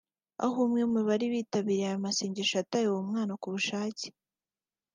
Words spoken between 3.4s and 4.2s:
ku bushake